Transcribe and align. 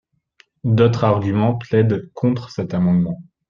D’autres 0.63 1.03
arguments 1.03 1.59
plaident 1.59 2.09
contre 2.15 2.49
cet 2.49 2.73
amendement. 2.73 3.19